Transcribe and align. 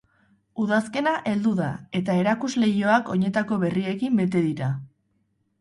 Udazkena 0.63 1.13
heldu 1.31 1.51
da 1.59 1.67
eta 2.01 2.17
erakuslehioak 2.21 3.13
oinetako 3.17 3.61
berriekin 3.65 4.21
bete 4.23 4.43
dira. 4.51 4.73